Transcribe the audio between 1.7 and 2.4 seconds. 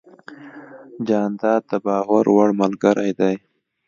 باور